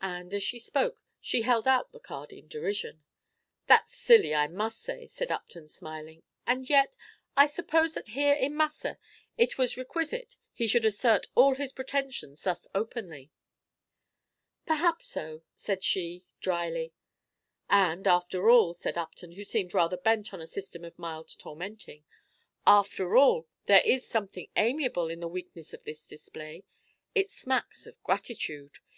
And, 0.00 0.32
as 0.32 0.42
she 0.42 0.58
spoke, 0.58 1.02
she 1.20 1.42
held 1.42 1.68
out 1.68 1.92
the 1.92 2.00
card 2.00 2.32
in 2.32 2.48
derision. 2.48 3.04
"That's 3.66 3.94
silly, 3.94 4.34
I 4.34 4.46
must 4.46 4.80
say," 4.80 5.06
said 5.06 5.30
Upton, 5.30 5.68
smiling; 5.68 6.22
"and 6.46 6.66
yet, 6.70 6.96
I 7.36 7.44
suppose 7.44 7.92
that 7.92 8.08
here 8.16 8.32
in 8.32 8.56
Massa 8.56 8.98
it 9.36 9.58
was 9.58 9.76
requisite 9.76 10.38
he 10.54 10.66
should 10.66 10.86
assert 10.86 11.26
all 11.34 11.56
his 11.56 11.72
pretensions 11.74 12.44
thus 12.44 12.68
openly." 12.74 13.32
"Perhaps 14.64 15.04
so," 15.08 15.42
said 15.56 15.84
she, 15.84 16.24
dryly. 16.40 16.94
"And, 17.68 18.08
after 18.08 18.48
all," 18.48 18.72
said 18.72 18.96
Upton, 18.96 19.32
who 19.32 19.44
seemed 19.44 19.74
rather 19.74 19.98
bent 19.98 20.32
on 20.32 20.40
a 20.40 20.46
system 20.46 20.86
of 20.86 20.98
mild 20.98 21.36
tormenting, 21.38 22.06
"after 22.66 23.14
all, 23.14 23.46
there 23.66 23.82
is 23.84 24.08
something 24.08 24.48
amiable 24.56 25.10
in 25.10 25.20
the 25.20 25.28
weakness 25.28 25.74
of 25.74 25.84
this 25.84 26.06
display, 26.06 26.64
it 27.14 27.28
smacks 27.28 27.86
of 27.86 28.02
gratitude! 28.02 28.78